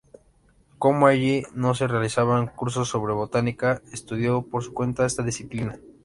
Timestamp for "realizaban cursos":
1.85-2.89